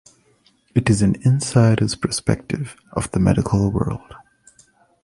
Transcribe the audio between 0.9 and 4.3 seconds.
an insider's perspective of the medical world.